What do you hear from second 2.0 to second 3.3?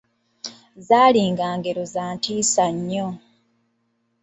ntiisa nnyo.